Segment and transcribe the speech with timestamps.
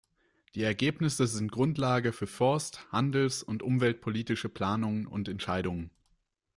[0.55, 5.91] Die Ergebnisse sind Grundlage für forst-, handels- und umweltpolitische Planungen und Entscheidungen.